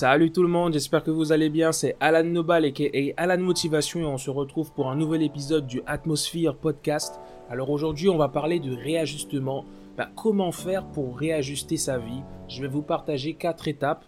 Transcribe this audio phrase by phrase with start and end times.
[0.00, 1.72] Salut tout le monde, j'espère que vous allez bien.
[1.72, 5.82] C'est Alan Nobal et Alan Motivation et on se retrouve pour un nouvel épisode du
[5.86, 7.18] Atmosphere Podcast.
[7.50, 9.64] Alors aujourd'hui, on va parler de réajustement.
[9.96, 12.22] Bah, comment faire pour réajuster sa vie?
[12.46, 14.04] Je vais vous partager quatre étapes,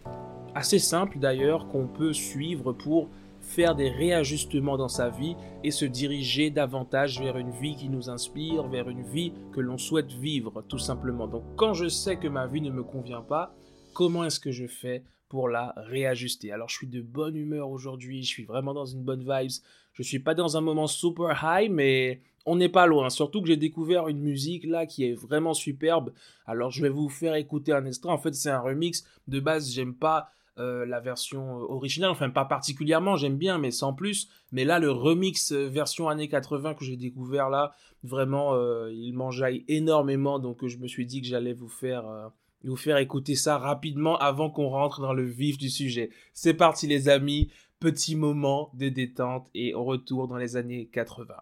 [0.55, 3.09] assez simples d'ailleurs, qu'on peut suivre pour
[3.41, 5.35] faire des réajustements dans sa vie
[5.65, 9.77] et se diriger davantage vers une vie qui nous inspire, vers une vie que l'on
[9.77, 11.27] souhaite vivre tout simplement.
[11.27, 13.53] Donc quand je sais que ma vie ne me convient pas,
[13.93, 16.53] comment est-ce que je fais pour la réajuster.
[16.53, 19.63] Alors je suis de bonne humeur aujourd'hui, je suis vraiment dans une bonne vibes.
[19.95, 23.09] Je suis pas dans un moment super high, mais on n'est pas loin.
[23.11, 26.13] Surtout que j'ai découvert une musique là qui est vraiment superbe.
[26.47, 28.11] Alors je vais vous faire écouter un extrait.
[28.11, 29.05] En fait, c'est un remix.
[29.29, 33.95] De base, j'aime pas euh, la version originale, enfin pas particulièrement, j'aime bien, mais sans
[33.95, 34.29] plus.
[34.51, 37.73] Mais là, le remix euh, version années 80 que j'ai découvert là,
[38.03, 40.41] vraiment, euh, il m'enjaille énormément.
[40.41, 42.33] Donc je me suis dit que j'allais vous faire
[42.69, 46.11] vous faire écouter ça rapidement avant qu'on rentre dans le vif du sujet.
[46.35, 51.35] C'est parti les amis, petit moment de détente et on retour dans les années 80.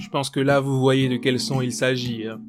[0.00, 2.26] Je pense que là vous voyez de quel son il s'agit.
[2.26, 2.40] Hein.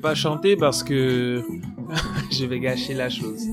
[0.00, 1.42] Pas chanter parce que
[2.32, 3.46] je vais gâcher la chose.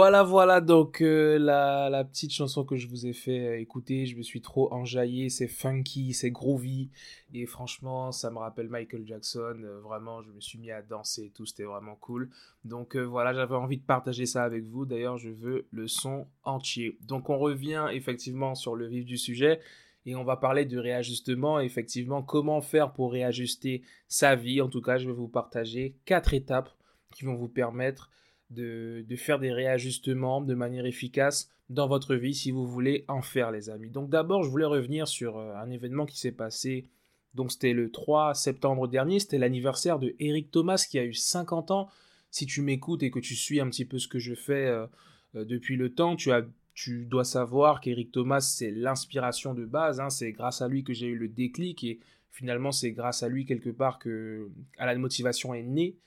[0.00, 4.16] Voilà, voilà, donc euh, la, petite chanson que je vous ai fait euh, écouter, je
[4.16, 6.88] me suis trop enjaillé, c'est funky, c'est groovy,
[7.34, 11.24] et franchement, ça me rappelle Michael Jackson, euh, vraiment, je me suis mis à danser
[11.24, 12.30] et tout, c'était vraiment cool.
[12.64, 16.96] Donc voilà, j'avais envie de partager ça avec vous, d'ailleurs, je veux le son entier.
[17.00, 19.58] Donc on revient effectivement sur le vif du sujet,
[20.06, 24.80] et on va parler de réajustement, effectivement, comment faire pour réajuster sa vie, en tout
[24.80, 26.70] cas, je vais vous partager quatre étapes
[27.10, 28.12] qui vont vous permettre
[28.50, 33.50] de, faire des réajustements de manière efficace dans votre vie si vous voulez en faire
[33.50, 33.90] les amis.
[33.90, 36.88] Donc d'abord je voulais revenir sur euh, un événement qui s'est passé,
[37.34, 41.70] donc c'était le 3 septembre dernier, c'était l'anniversaire de Eric Thomas qui a eu 50
[41.70, 41.88] ans.
[42.30, 44.86] Si tu m'écoutes et que tu suis un petit peu ce que je fais euh,
[45.34, 46.42] euh, depuis le temps, tu, as,
[46.74, 50.08] tu dois savoir qu'Eric Thomas c'est l'inspiration de base, hein.
[50.08, 52.00] c'est grâce à lui que j'ai eu le déclic et
[52.30, 55.98] finalement c'est grâce à lui quelque part que à la motivation est née.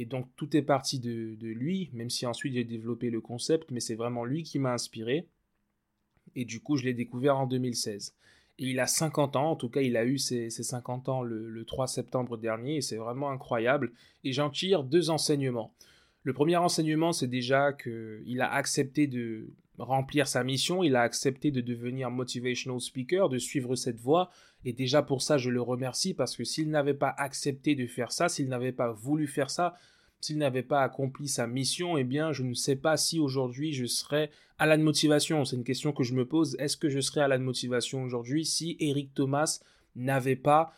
[0.00, 3.80] Et donc tout est parti de, lui, même si ensuite j'ai développé le concept, mais
[3.80, 5.28] c'est vraiment lui qui m'a inspiré.
[6.34, 8.14] Et du coup, je l'ai découvert en 2016.
[8.60, 11.50] Et il a 50 ans, en tout cas, il a eu ses, 50 ans le,
[11.50, 13.92] le 3 septembre dernier, et c'est vraiment incroyable.
[14.24, 15.74] Et j'en tire deux enseignements.
[16.22, 19.50] Le premier enseignement, c'est déjà qu'il a accepté de
[19.80, 24.30] remplir sa mission, il a accepté de devenir motivational speaker, de suivre cette voie,
[24.64, 28.12] et déjà pour ça, je le remercie parce que s'il n'avait pas accepté de faire
[28.12, 29.74] ça, s'il n'avait pas voulu faire ça,
[30.20, 33.86] s'il n'avait pas accompli sa mission, eh bien, je ne sais pas si aujourd'hui je
[33.86, 35.44] serais à la motivation.
[35.46, 36.56] C'est une question que je me pose.
[36.58, 39.60] Est-ce que je serais à la motivation aujourd'hui si Eric Thomas
[39.96, 40.74] n'avait pas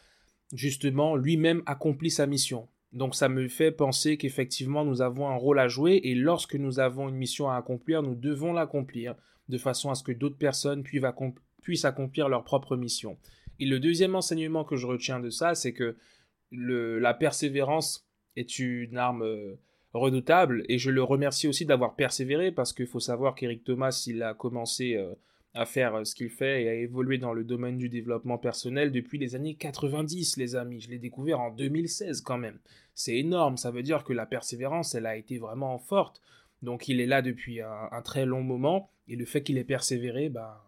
[0.53, 2.69] justement lui-même accompli sa mission?
[2.93, 6.79] Donc ça me fait penser qu'effectivement nous avons un rôle à jouer et lorsque nous
[6.79, 9.15] avons une mission à accomplir, nous devons l'accomplir
[9.49, 13.17] de façon à ce que d'autres personnes puissent accomplir leur propre mission.
[13.59, 15.97] Et le deuxième enseignement que je retiens de ça, c'est que
[16.51, 19.55] la persévérance est une arme euh,
[19.95, 24.23] redoutable et je le remercie aussi d'avoir persévéré parce qu'il faut savoir qu'Eric Thomas, il
[24.23, 25.15] a commencé euh,
[25.55, 28.91] à faire euh, ce qu'il fait et à évoluer dans le domaine du développement personnel
[28.91, 30.81] depuis les années 90, les amis.
[30.81, 32.59] Je l'ai découvert en 2016 quand même.
[32.94, 36.21] C'est énorme, ça veut dire que la persévérance, elle a été vraiment forte.
[36.62, 40.29] Donc il est là depuis un, très long moment et le fait qu'il ait persévéré,
[40.29, 40.65] bah,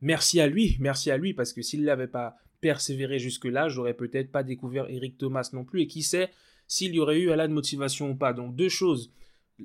[0.00, 4.32] merci à lui, merci à lui parce que s'il n'avait pas persévéré jusque-là, j'aurais peut-être
[4.32, 6.30] pas découvert Eric Thomas non plus et qui sait
[6.66, 8.32] s'il y aurait eu à de motivation ou pas.
[8.32, 9.12] Donc deux choses,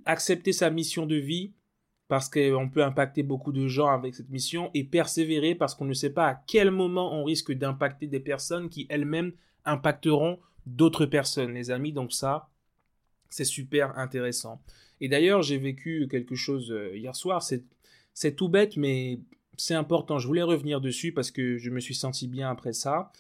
[0.06, 1.54] accepter sa mission de vie
[2.14, 5.96] parce qu'on peut impacter beaucoup de gens avec cette mission et persévérer parce qu'on ne
[5.96, 9.32] sait pas à quel moment on risque d'impacter des personnes qui elles-mêmes
[9.66, 10.38] impacteront
[10.68, 11.92] d'autres personnes, les amis.
[11.92, 12.50] Donc ça,
[13.32, 14.62] c'est super intéressant.
[15.02, 17.42] Et d'ailleurs, j'ai vécu quelque chose euh, hier soir.
[17.42, 19.20] C'est tout bête, mais
[19.58, 20.20] c'est important.
[20.20, 23.12] Je voulais revenir dessus parce que je me suis senti bien après ça.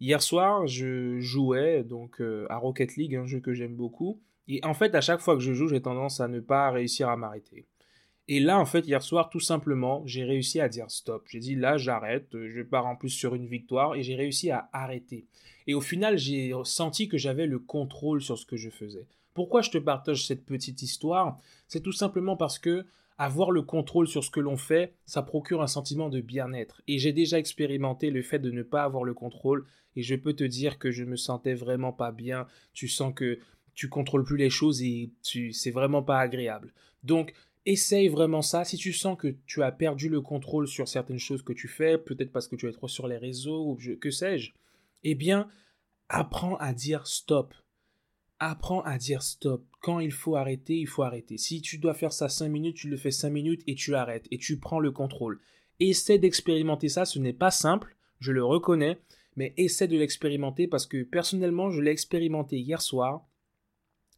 [0.00, 4.20] Hier soir, je jouais donc euh, à Rocket League, un jeu que j'aime beaucoup.
[4.48, 7.08] Et en fait, à chaque fois que je joue, j'ai tendance à ne pas réussir
[7.08, 7.64] à m'arrêter.
[8.26, 11.24] Et là, en fait, hier soir, tout simplement, j'ai réussi à dire stop.
[11.28, 14.68] J'ai dit là, j'arrête, je pars en plus sur une victoire et j'ai réussi à
[14.72, 15.26] arrêter.
[15.66, 19.06] Et au final, j'ai senti que j'avais le contrôle sur ce que je faisais.
[19.34, 21.38] Pourquoi je te partage cette petite histoire?
[21.68, 22.86] C'est tout simplement parce que
[23.18, 26.82] avoir le contrôle sur ce que l'on fait, ça procure un sentiment de bien-être.
[26.88, 29.66] Et j'ai déjà expérimenté le fait de ne pas avoir le contrôle,
[29.96, 32.46] et je peux te dire que je me sentais vraiment pas bien.
[32.72, 33.38] Tu sens que
[33.74, 36.72] tu contrôles plus les choses et c'est vraiment pas agréable.
[37.02, 37.32] Donc,
[37.66, 38.64] essaye vraiment ça.
[38.64, 41.98] Si tu sens que tu as perdu le contrôle sur certaines choses que tu fais,
[41.98, 44.52] peut-être parce que tu es trop sur les réseaux ou que sais-je,
[45.02, 45.48] eh bien,
[46.08, 47.54] apprends à dire stop.
[48.38, 49.64] Apprends à dire stop.
[49.80, 51.38] Quand il faut arrêter, il faut arrêter.
[51.38, 54.26] Si tu dois faire ça 5 minutes, tu le fais 5 minutes et tu arrêtes
[54.30, 55.40] et tu prends le contrôle.
[55.80, 58.98] Essaie d'expérimenter ça, ce n'est pas simple, je le reconnais,
[59.36, 63.26] mais essaie de l'expérimenter parce que personnellement, je l'ai expérimenté hier soir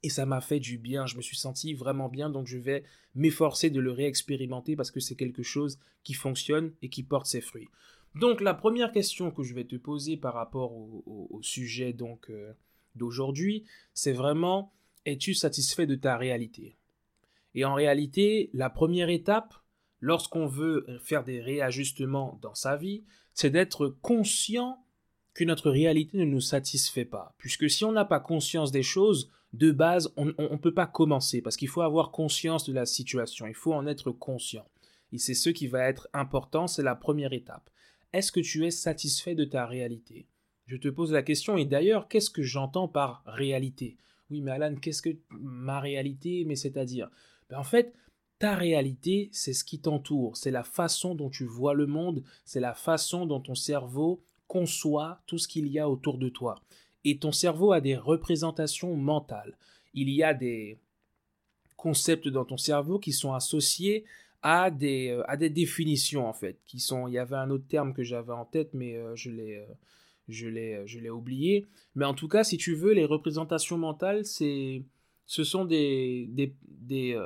[0.02, 2.84] et ça m'a fait du bien, je me suis senti vraiment bien, donc je vais
[3.14, 7.40] m'efforcer de le réexpérimenter parce que c'est quelque chose qui fonctionne et qui porte ses
[7.40, 7.68] fruits.
[8.14, 12.52] Donc la première question que je vais te poser par rapport au, sujet donc euh,
[12.94, 13.64] d'aujourd'hui,
[13.94, 14.72] c'est vraiment
[15.04, 16.76] es-tu satisfait de ta réalité?
[17.54, 19.54] Et en réalité, la première étape,
[20.00, 24.82] lorsqu'on veut faire des réajustements dans sa vie, c'est d'être conscient
[25.34, 27.34] que notre réalité ne nous satisfait pas.
[27.38, 31.40] Puisque si on n'a pas conscience des choses, de base, on ne peut pas commencer,
[31.40, 34.66] parce qu'il faut avoir conscience de la situation, il faut en être conscient.
[35.12, 37.70] Et c'est ce qui va être important, c'est la première étape.
[38.12, 40.26] Est-ce que tu es satisfait de ta réalité?
[40.66, 43.96] Je te pose la question, et d'ailleurs, qu'est-ce que j'entends par réalité?
[44.30, 46.44] Oui, mais Alan, qu'est-ce que ma réalité?
[46.44, 47.08] Mais c'est-à-dire
[47.48, 47.94] ben, En fait,
[48.38, 52.60] ta réalité, c'est ce qui t'entoure, c'est la façon dont tu vois le monde, c'est
[52.60, 56.56] la façon dont ton cerveau conçoit tout ce qu'il y a autour de toi.
[57.08, 59.56] Et ton cerveau a des représentations mentales.
[59.94, 60.76] Il y a des
[61.76, 64.04] concepts dans ton cerveau qui sont associés
[64.42, 67.68] à des, euh, à des définitions en fait, qui sont, il y avait un autre
[67.68, 71.66] terme que j'avais en tête, mais euh, je l'ai, euh, je l'ai, oublié.
[71.94, 74.82] Mais en tout cas, si tu veux, les représentations mentales, c'est,
[75.26, 77.16] ce sont des, des, des,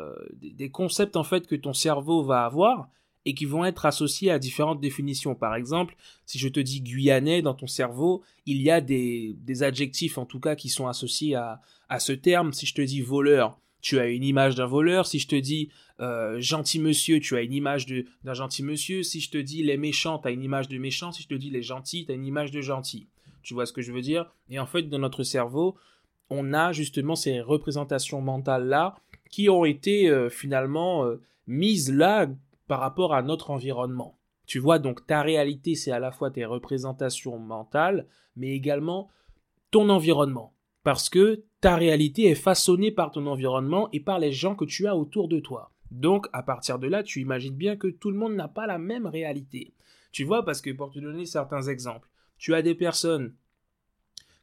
[0.42, 2.90] des, concepts en fait que ton cerveau va avoir
[3.24, 5.34] et qui vont être associés à différentes définitions.
[5.34, 5.96] Par exemple,
[6.26, 10.40] si je te dis guyanais dans ton cerveau, il y a des, adjectifs en tout
[10.40, 12.52] cas qui sont associés à, à ce terme.
[12.52, 15.06] Si je te dis voleur, tu as une image d'un voleur.
[15.06, 15.70] Si je te dis
[16.00, 19.02] euh, gentil monsieur, tu as une image d'un gentil monsieur.
[19.02, 21.12] Si je te dis les méchants, tu as une image de méchant.
[21.12, 23.08] Si je te dis les gentils, tu as une image de gentil.
[23.42, 24.30] Tu vois ce que je veux dire?
[24.48, 25.76] Et en fait, dans notre cerveau,
[26.28, 28.96] on a justement ces représentations mentales-là
[29.30, 32.28] qui ont été euh, finalement euh, mises là
[32.70, 34.16] par rapport à notre environnement.
[34.46, 38.06] Tu vois, donc ta réalité, c'est à la fois tes représentations mentales,
[38.36, 39.10] mais également
[39.72, 40.54] ton environnement.
[40.84, 44.86] Parce que ta réalité est façonnée par ton environnement et par les gens que tu
[44.86, 45.72] as autour de toi.
[45.90, 48.78] Donc, à partir de là, tu imagines bien que tout le monde n'a pas la
[48.78, 49.74] même réalité.
[50.12, 52.08] Tu vois, parce que pour te donner certains exemples,
[52.38, 53.34] tu as des personnes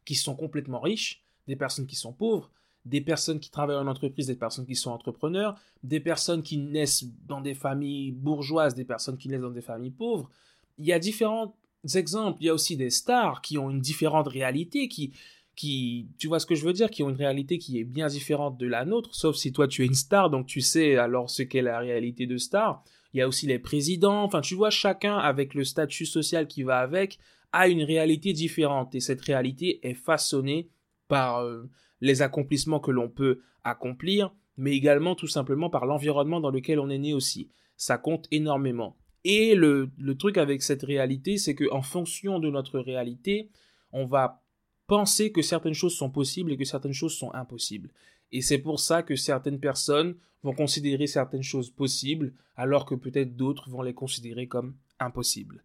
[0.03, 2.51] qui sont complètement riches, des personnes qui sont pauvres,
[2.87, 7.05] des personnes qui travaillent en entreprise, des personnes qui sont entrepreneurs, des personnes qui naissent
[7.25, 10.29] dans des familles bourgeoises, des personnes qui naissent dans des familles pauvres.
[10.77, 11.55] Il y a différents
[11.95, 12.37] exemples.
[12.41, 15.11] Il y a aussi des stars qui ont une différente réalité, qui,
[15.55, 18.07] qui, tu vois ce que je veux dire, qui ont une réalité qui est bien
[18.07, 21.29] différente de la nôtre, sauf si toi tu es une star, donc tu sais alors
[21.29, 22.83] ce qu'est la réalité de star.
[23.13, 26.63] Il y a aussi les présidents, enfin tu vois, chacun avec le statut social qui
[26.63, 27.19] va avec
[27.51, 30.69] a une réalité différente et cette réalité est façonnée
[31.07, 31.69] par euh,
[32.01, 36.89] les accomplissements que l'on peut accomplir, mais également tout simplement par l'environnement dans lequel on
[36.89, 37.49] est né aussi.
[37.75, 38.97] Ça compte énormément.
[39.23, 43.49] Et le, le truc avec cette réalité, c'est qu'en fonction de notre réalité,
[43.91, 44.41] on va
[44.87, 47.91] penser que certaines choses sont possibles et que certaines choses sont impossibles.
[48.31, 53.35] Et c'est pour ça que certaines personnes vont considérer certaines choses possibles, alors que peut-être
[53.35, 55.63] d'autres vont les considérer comme impossibles.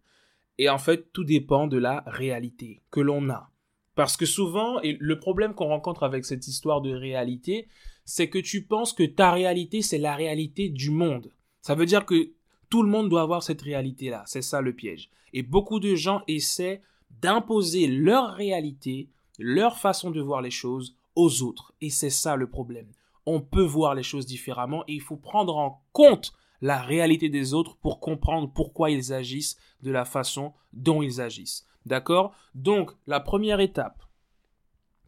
[0.57, 3.49] Et en fait, tout dépend de la réalité que l'on a.
[3.95, 7.67] Parce que souvent, le problème qu'on rencontre avec cette histoire de réalité,
[8.05, 11.31] c'est que tu penses que ta réalité, c'est la réalité du monde.
[11.61, 12.31] Ça veut dire que
[12.69, 14.23] tout le monde doit avoir cette réalité-là.
[14.25, 15.09] C'est ça le piège.
[15.31, 16.81] Et beaucoup de gens essaient
[17.21, 21.73] d'imposer leur réalité, leur façon de voir les choses aux autres.
[21.81, 22.87] Et c'est ça le problème.
[23.25, 27.53] On peut voir les choses différemment et il faut prendre en compte la réalité des
[27.53, 31.67] autres pour comprendre pourquoi ils agissent de la façon dont ils agissent.
[31.85, 32.35] D'accord?
[32.55, 34.03] Donc, la première étape,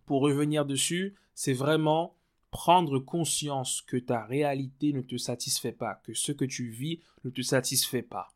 [0.06, 2.16] pour revenir dessus, c'est vraiment
[2.52, 7.30] prendre conscience que ta réalité ne te satisfait pas, que ce que tu vis ne
[7.30, 8.30] te satisfait pas.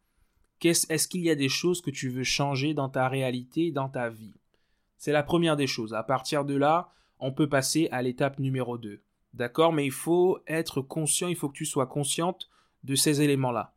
[0.62, 4.10] Est-ce qu'il y a des choses que tu veux changer dans ta réalité, dans ta
[4.10, 4.34] vie?
[4.98, 5.93] C'est la première des choses.
[5.93, 9.01] À partir de là, on peut passer à l'étape numéro 2.
[9.34, 9.72] D'accord?
[9.72, 12.50] Mais il faut être conscient, il faut que tu sois consciente
[12.84, 13.74] de ces éléments-là.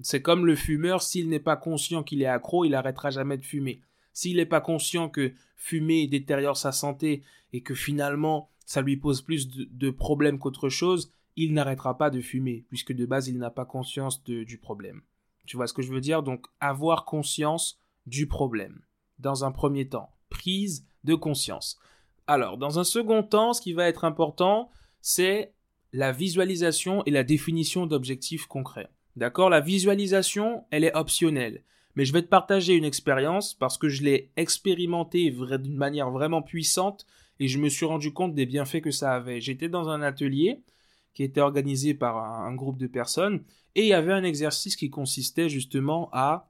[0.00, 3.44] C'est comme le fumeur, s'il n'est pas conscient qu'il est accro, il arrêtera jamais de
[3.44, 3.82] fumer.
[4.12, 9.22] S'il n'est pas conscient que fumer détériore sa santé et que finalement ça lui pose
[9.22, 13.50] plus de, problèmes qu'autre chose, il n'arrêtera pas de fumer, puisque de base il n'a
[13.50, 15.02] pas conscience du problème.
[15.46, 16.22] Tu vois ce que je veux dire?
[16.22, 18.80] Donc avoir conscience du problème,
[19.18, 20.10] dans un premier temps.
[20.30, 21.78] Prise de conscience.
[22.26, 25.52] Alors, dans un second temps, ce qui va être important, c'est
[25.92, 28.88] la visualisation et la définition d'objectifs concrets.
[29.16, 29.50] D'accord?
[29.50, 31.64] La visualisation, elle est optionnelle.
[31.94, 36.42] Mais je vais te partager une expérience parce que je l'ai expérimenté d'une manière vraiment
[36.42, 37.06] puissante
[37.38, 39.40] et je me suis rendu compte des bienfaits que ça avait.
[39.40, 40.62] J'étais dans un atelier
[41.14, 43.44] qui était organisé par un, groupe de personnes
[43.74, 46.48] et il y avait un exercice qui consistait justement à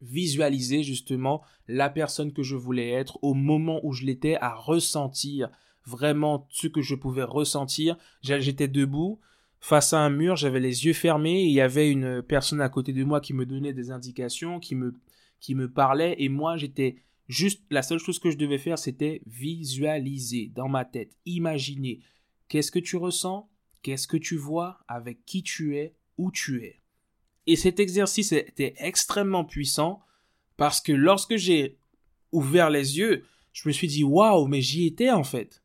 [0.00, 5.48] visualiser justement la personne que je voulais être au moment où je l'étais, à ressentir
[5.86, 7.96] vraiment ce que je pouvais ressentir.
[8.22, 9.20] J'étais debout
[9.62, 12.68] face à un mur, j'avais les yeux fermés, et il y avait une personne à
[12.68, 14.92] côté de moi qui me donnait des indications, qui me,
[15.38, 16.96] qui me parlait, et moi j'étais
[17.28, 22.00] juste, la seule chose que je devais faire, c'était visualiser dans ma tête, imaginer
[22.48, 23.48] qu'est-ce que tu ressens,
[23.82, 26.80] qu'est-ce que tu vois, avec qui tu es, où tu es.
[27.46, 30.02] Et cet exercice était extrêmement puissant
[30.56, 31.78] parce que lorsque j'ai
[32.32, 35.61] ouvert les yeux, je me suis dit waouh, mais j'y étais en fait.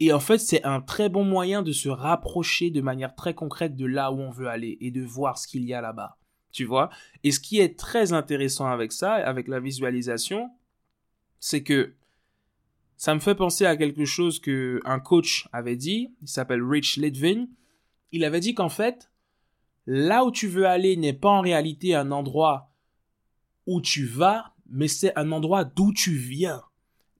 [0.00, 3.76] Et en fait, c'est un très bon moyen de se rapprocher de manière très concrète
[3.76, 6.18] de là où on veut aller et de voir ce qu'il y a là-bas.
[6.52, 6.90] Tu vois?
[7.24, 10.50] Et ce qui est très intéressant avec ça, avec la visualisation,
[11.40, 11.94] c'est que
[12.96, 16.96] ça me fait penser à quelque chose que un coach avait dit, il s'appelle Rich
[16.96, 17.46] Litvin.
[18.10, 19.10] Il avait dit qu'en fait,
[19.86, 22.72] là où tu veux aller n'est pas en réalité un endroit
[23.66, 26.62] où tu vas, mais c'est un endroit d'où tu viens.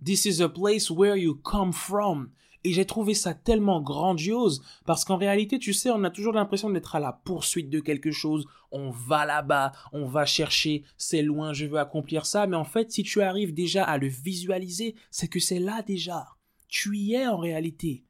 [0.05, 2.31] This is a place where you come from.
[2.65, 6.71] Et j'ai trouvé ça tellement grandiose parce qu'en réalité, tu sais, on a toujours l'impression
[6.71, 8.47] d'être à la poursuite de quelque chose.
[8.73, 12.47] On va là-bas, on va chercher, c'est loin, je veux accomplir ça.
[12.47, 16.27] Mais en fait, si tu arrives déjà à le visualiser, c'est que c'est là déjà.
[16.67, 18.05] Tu y es en réalité.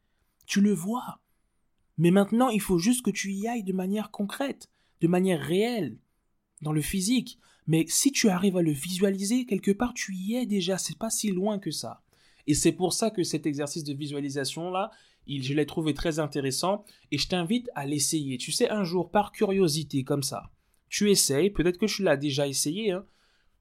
[0.46, 1.20] Tu le vois.
[1.98, 5.98] Mais maintenant, il faut juste que tu y ailles de manière concrète, de manière réelle,
[6.62, 7.38] dans le physique.
[7.66, 11.10] Mais si tu arrives à le visualiser, quelque part, tu y es déjà, c'est pas
[11.10, 12.02] si loin que ça.
[12.48, 14.90] Et c'est pour ça que cet exercice de visualisation-là,
[15.28, 18.38] je l'ai trouvé très intéressant et je t'invite à l'essayer.
[18.38, 20.50] Tu sais, un jour, par curiosité, comme ça,
[20.88, 23.04] tu essayes, peut-être que tu l'as déjà essayé, hein,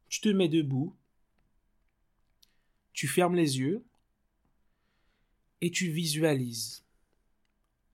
[0.08, 0.96] tu te mets debout,
[2.94, 3.84] tu fermes les yeux
[5.60, 6.86] et tu visualises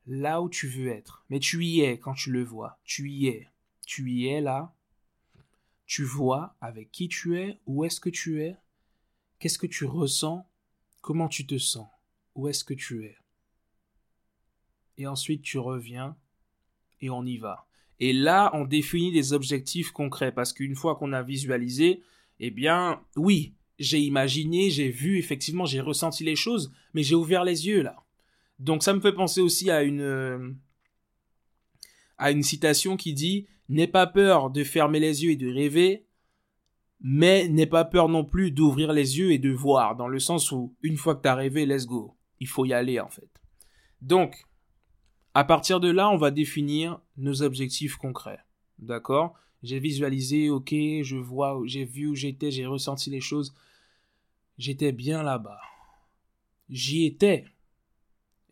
[0.05, 1.25] là où tu veux être.
[1.31, 2.79] Mais tu y es quand tu le vois.
[2.83, 3.49] Tu y es.
[3.87, 4.75] Tu y es là.
[5.87, 8.55] Tu vois avec qui tu es, où est-ce que tu es,
[9.39, 10.47] qu'est-ce que tu ressens,
[11.03, 11.87] comment tu te sens,
[12.33, 13.17] où est-ce que tu es?
[14.97, 16.15] Et ensuite tu reviens
[17.01, 17.67] et on y va.
[17.99, 22.01] Et là, on définit des objectifs concrets parce qu'une fois qu'on a visualisé,
[22.39, 27.43] eh bien, oui, j'ai imaginé, j'ai vu, effectivement, j'ai ressenti les choses, mais j'ai ouvert
[27.43, 27.97] les yeux là.
[28.59, 30.51] Donc ça me fait penser aussi à une euh,
[32.17, 36.05] à une citation qui dit N'aie pas peur de fermer les yeux et de rêver,
[37.03, 40.51] mais n'aie pas peur non plus d'ouvrir les yeux et de voir, dans le sens
[40.51, 42.15] où une fois que tu as rêvé, let's go.
[42.39, 43.29] Il faut y aller en fait.
[44.01, 44.45] Donc,
[45.33, 48.39] à partir de là, on va définir nos objectifs concrets.
[48.79, 49.35] D'accord?
[49.61, 53.53] J'ai visualisé, ok, je vois, j'ai vu où j'étais, j'ai ressenti les choses.
[54.57, 55.59] J'étais bien là-bas.
[56.69, 57.45] J'y étais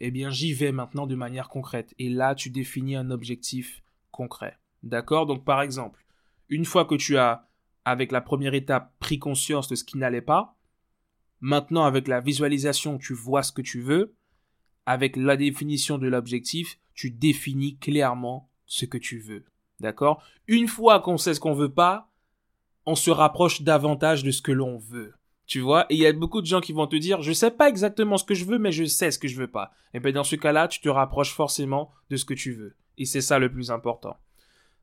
[0.03, 1.93] eh bien j'y vais maintenant de manière concrète.
[1.99, 4.57] Et là, tu définis un objectif concret.
[4.81, 5.27] D'accord?
[5.27, 6.03] Donc par exemple,
[6.49, 7.47] une fois que tu as,
[7.85, 10.57] avec la première étape, pris conscience de ce qui n'allait pas,
[11.39, 14.15] maintenant avec la visualisation, tu vois ce que tu veux,
[14.85, 19.45] avec la définition de l'objectif, tu définis clairement ce que tu veux.
[19.79, 20.23] D'accord?
[20.47, 22.11] Une fois qu'on sait ce qu'on veut pas,
[22.85, 25.13] on se rapproche davantage de ce que l'on veut.
[25.45, 27.51] Tu vois, et il y a beaucoup de gens qui vont te dire, je sais
[27.51, 29.71] pas exactement ce que je veux, mais je sais ce que je veux pas.
[29.93, 32.75] Et bien dans ce cas-là, tu te rapproches forcément de ce que tu veux.
[32.97, 34.15] Et c'est ça le plus important.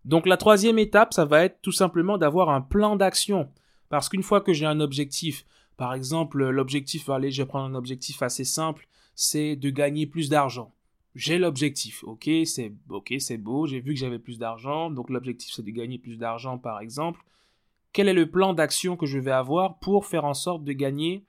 [0.09, 3.49] Donc la troisième étape, ça va être tout simplement d'avoir un plan d'action.
[3.89, 5.45] Parce qu'une fois que j'ai un objectif,
[5.77, 10.29] par exemple, l'objectif, allez, je vais prendre un objectif assez simple, c'est de gagner plus
[10.29, 10.75] d'argent.
[11.15, 15.65] J'ai l'objectif, ok, c'est ok, beau, j'ai vu que j'avais plus d'argent, donc l'objectif c'est
[15.65, 17.23] de gagner plus d'argent par exemple
[17.93, 21.25] quel est le plan d'action que je vais avoir pour faire en sorte de gagner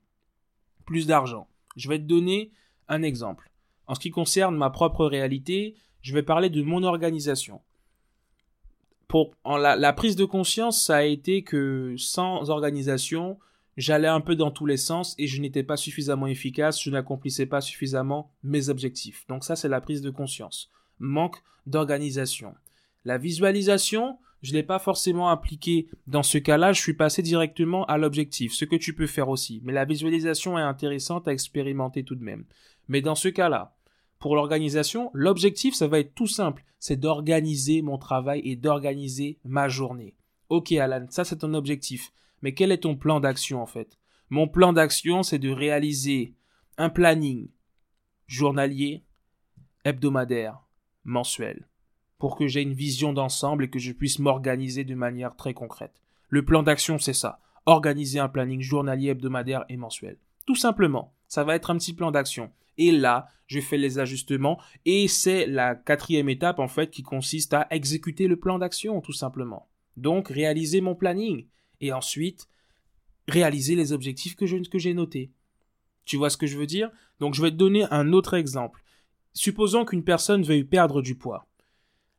[0.86, 1.48] plus d'argent?
[1.76, 2.52] Je vais te donner
[2.88, 3.52] un exemple.
[3.88, 7.62] En ce qui concerne ma propre réalité, je vais parler de mon organisation.
[9.10, 13.40] Pour la, prise de conscience, ça a été que sans organisation,
[13.76, 17.48] j'allais un peu dans tous les sens et je n'étais pas suffisamment efficace, je n'accomplissais
[17.48, 19.26] pas suffisamment mes objectifs.
[19.28, 20.70] Donc ça, c'est la prise de conscience.
[21.00, 22.54] Manque d'organisation.
[23.04, 27.86] La visualisation, je ne l'ai pas forcément appliqué dans ce cas-là, je suis passé directement
[27.88, 29.60] à l'objectif, ce que tu peux faire aussi.
[29.64, 32.46] Mais la visualisation est intéressante à expérimenter tout de même.
[32.88, 33.76] Mais dans ce cas-là,
[34.20, 39.68] pour l'organisation, l'objectif, ça va être tout simple, c'est d'organiser mon travail et d'organiser ma
[39.70, 40.16] journée.
[40.50, 42.12] Ok Alan, ça c'est ton objectif.
[42.42, 43.98] Mais quel est ton plan d'action en fait?
[44.30, 46.34] Mon plan d'action, c'est de réaliser
[46.78, 47.50] un planning
[48.28, 49.04] journalier,
[49.84, 50.60] hebdomadaire,
[51.04, 51.66] mensuel
[52.20, 56.02] pour que j'ai une vision d'ensemble et que je puisse m'organiser de manière très concrète.
[56.28, 57.40] Le plan d'action, c'est ça.
[57.66, 60.18] Organiser un planning journalier, hebdomadaire et mensuel.
[60.46, 61.14] Tout simplement.
[61.30, 62.52] Ça va être un petit plan d'action.
[62.78, 67.54] Et là, je fais les ajustements et c'est la quatrième étape en fait qui consiste
[67.54, 69.70] à exécuter le plan d'action tout simplement.
[69.96, 71.48] Donc réaliser mon planning
[71.82, 72.48] et ensuite
[73.28, 75.32] réaliser les objectifs que j'ai notés.
[76.06, 76.90] Tu vois ce que je veux dire?
[77.20, 78.84] Donc je vais te donner un autre exemple.
[79.34, 81.48] Supposons qu'une personne veuille perdre du poids.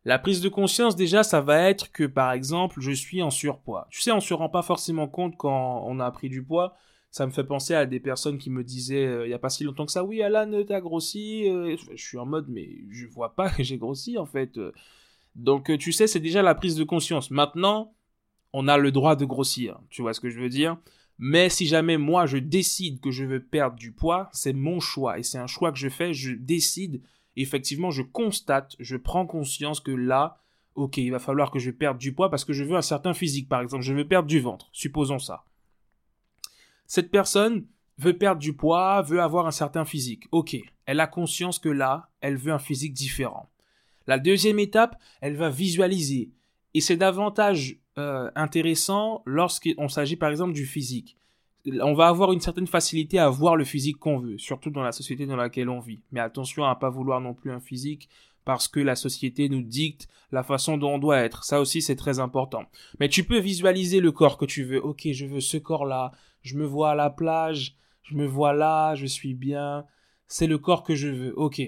[0.05, 3.87] La prise de conscience, déjà, ça va être que, par exemple, je suis en surpoids.
[3.91, 6.75] Tu sais, on se rend pas forcément compte quand on a pris du poids.
[7.11, 9.51] Ça me fait penser à des personnes qui me disaient, euh, il y a pas
[9.51, 11.49] si longtemps que ça, oui, Alan, t'as grossi.
[11.49, 14.59] Euh, je suis en mode, mais je vois pas que j'ai grossi, en fait.
[15.35, 17.31] Donc, euh, tu sais, c'est déjà la prise de conscience.
[17.31, 17.95] Maintenant,
[18.53, 19.81] on a le droit de grossir.
[19.91, 20.77] Tu vois ce que je veux dire?
[21.19, 25.19] Mais si jamais moi je décide que je veux perdre du poids, c'est mon choix
[25.19, 26.15] et c'est un choix que je fais.
[26.15, 27.03] Je décide
[27.37, 30.39] effectivement, je constate, je prends conscience que là,
[30.75, 33.15] ok, il va falloir que je perde du poids parce que je veux un certain
[33.15, 35.45] physique, par exemple, je veux perdre du ventre, supposons ça.
[36.91, 37.67] Cette personne
[37.99, 40.25] veut perdre du poids, veut avoir un certain physique.
[40.33, 40.57] Ok,
[40.87, 43.49] elle a conscience que là, elle veut un physique différent.
[44.09, 46.33] La deuxième étape, elle va visualiser.
[46.75, 51.17] Et c'est davantage euh, intéressant lorsqu'il s'agit par exemple du physique
[51.83, 54.93] on va avoir une certaine facilité à voir le physique qu'on veut, surtout dans la
[54.93, 56.01] société dans laquelle on vit.
[56.11, 58.09] Mais attention à ne pas vouloir non plus un physique
[58.45, 61.45] parce que la société nous dicte la façon dont on doit être.
[61.45, 62.65] Ça aussi, c'est très important.
[62.99, 64.83] Mais tu peux visualiser le corps que tu veux.
[64.83, 66.13] Ok, je veux ce corps-là.
[66.43, 67.77] Je me vois à la plage.
[68.03, 68.95] Je me vois là.
[68.95, 69.85] Je suis bien.
[70.27, 71.39] C'est le corps que je veux.
[71.39, 71.61] Ok.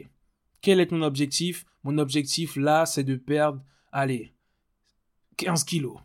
[0.60, 1.66] Quel est ton objectif?
[1.84, 4.32] Mon objectif là, c'est de perdre, allez,
[5.36, 5.98] 15 kilos.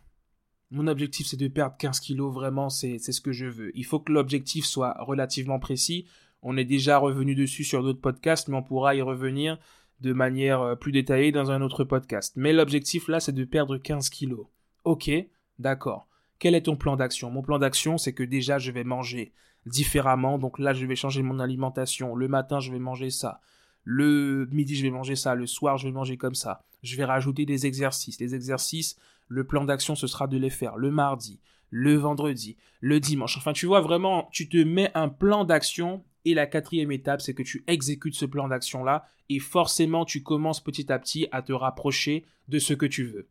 [0.70, 3.70] Mon objectif, c'est de perdre 15 kilos, vraiment, c'est ce que je veux.
[3.76, 6.06] Il faut que l'objectif soit relativement précis.
[6.42, 9.58] On est déjà revenu dessus sur d'autres podcasts, mais on pourra y revenir
[10.00, 12.34] de manière euh, plus détaillée dans un autre podcast.
[12.36, 14.46] Mais l'objectif là, c'est de perdre 15 kilos.
[14.84, 15.10] Ok,
[15.58, 16.07] d'accord.
[16.38, 17.30] Quel est ton plan d'action?
[17.30, 19.32] Mon plan d'action, c'est que déjà, je vais manger
[19.66, 20.38] différemment.
[20.38, 22.14] Donc là, je vais changer mon alimentation.
[22.14, 23.40] Le matin, je vais manger ça.
[23.84, 25.34] Le midi, je vais manger ça.
[25.34, 26.62] Le soir, je vais manger comme ça.
[26.82, 28.20] Je vais rajouter des exercices.
[28.20, 28.96] Les exercices,
[29.26, 33.36] le plan d'action, ce sera de les faire le mardi, le vendredi, le dimanche.
[33.36, 37.34] Enfin, tu vois vraiment, tu te mets un plan d'action et la quatrième étape, c'est
[37.34, 41.52] que tu exécutes ce plan d'action-là et forcément, tu commences petit à petit à te
[41.52, 43.28] rapprocher de ce que tu veux.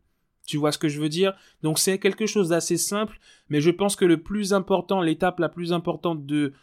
[0.48, 1.34] Tu vois ce que je veux dire?
[1.62, 5.50] Donc c'est quelque chose d'assez simple, mais je pense que le plus important, l'étape la
[5.50, 6.54] plus importante de,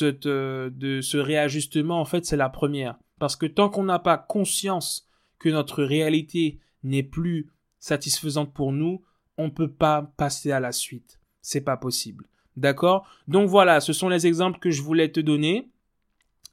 [0.00, 2.96] de ce réajustement, en fait, c'est la première.
[3.18, 5.06] Parce que tant qu'on n'a pas conscience
[5.38, 9.02] que notre réalité n'est plus satisfaisante pour nous,
[9.36, 11.20] on ne peut pas passer à la suite.
[11.42, 12.26] C'est pas possible.
[12.56, 13.06] D'accord?
[13.28, 15.68] Donc voilà, ce sont les exemples que je voulais te donner.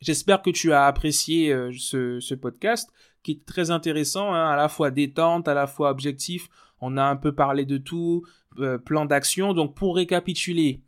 [0.01, 2.91] J'espère que tu as apprécié euh, ce, podcast
[3.23, 6.49] qui est très intéressant, hein, à la fois détente, à la fois objectif.
[6.81, 8.25] On a un peu parlé de tout,
[8.59, 9.53] euh, plan d'action.
[9.53, 10.83] Donc pour récapituler,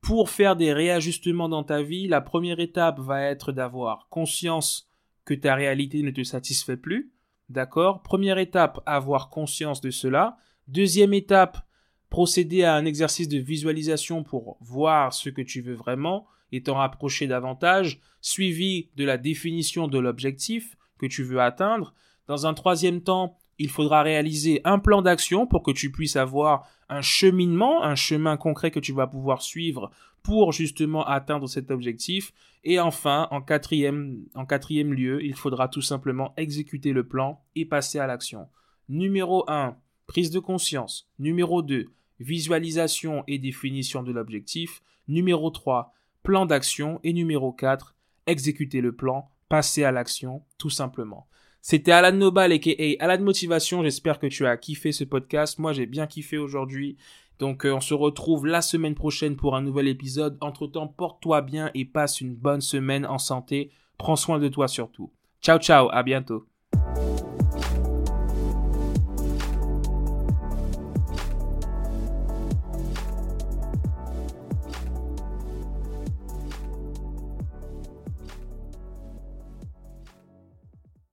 [0.00, 4.90] pour faire des réajustements dans ta vie, la première étape va être d'avoir conscience
[5.24, 7.12] que ta réalité ne te satisfait plus.
[7.48, 8.02] D'accord?
[8.02, 10.36] Première étape, avoir conscience de cela.
[10.68, 11.58] Deuxième étape,
[12.10, 16.74] procéder à un exercice de visualisation pour voir ce que tu veux vraiment et t'en
[16.74, 21.94] rapprocher davantage, suivi de la définition de l'objectif que tu veux atteindre.
[22.26, 26.68] Dans un troisième temps, il faudra réaliser un plan d'action pour que tu puisses avoir
[26.88, 29.90] un cheminement, un chemin concret que tu vas pouvoir suivre
[30.22, 32.32] pour justement atteindre cet objectif.
[32.64, 38.06] Et enfin, en quatrième, lieu, il faudra tout simplement exécuter le plan et passer à
[38.06, 38.48] l'action.
[38.88, 41.08] Numéro 1, prise de conscience.
[41.18, 41.86] Numéro 2,
[42.20, 44.82] visualisation et définition de l'objectif.
[45.08, 45.92] Numéro 3,
[46.22, 47.00] plan d'action.
[47.04, 47.94] Et numéro 4,
[48.26, 51.28] exécuter le plan, passer à l'action, tout simplement.
[51.68, 53.82] C'était Alan Nobal et Alan Motivation.
[53.82, 55.58] J'espère que tu as kiffé ce podcast.
[55.58, 56.96] Moi, j'ai bien kiffé aujourd'hui.
[57.40, 60.38] Donc euh, on se retrouve la semaine prochaine pour un nouvel épisode.
[60.40, 63.72] Entre-temps, porte-toi bien et passe une bonne semaine en santé.
[63.98, 65.10] Prends soin de toi surtout.
[65.42, 66.46] Ciao ciao, à bientôt.